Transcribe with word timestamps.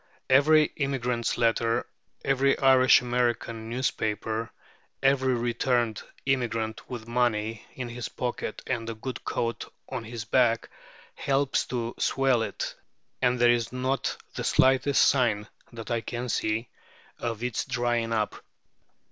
Every 0.31 0.71
emigrant's 0.79 1.37
letter, 1.37 1.85
every 2.25 2.57
Irish 2.57 3.01
American 3.01 3.69
newspaper, 3.69 4.49
every 5.03 5.35
returned 5.35 6.01
emigrant 6.25 6.89
with 6.89 7.07
money 7.07 7.67
in 7.75 7.87
his 7.87 8.09
pocket 8.09 8.63
and 8.65 8.89
a 8.89 8.95
good 8.95 9.23
coat 9.23 9.71
on 9.87 10.03
his 10.03 10.25
back, 10.25 10.71
helps 11.13 11.67
to 11.67 11.93
swell 11.99 12.41
it, 12.41 12.73
and 13.21 13.37
there 13.37 13.51
is 13.51 13.71
not 13.71 14.17
the 14.33 14.43
slightest 14.43 15.05
sign, 15.05 15.47
that 15.71 15.91
I 15.91 16.01
can 16.01 16.29
see, 16.29 16.69
of 17.19 17.43
its 17.43 17.63
drying 17.65 18.11
up. 18.11 18.43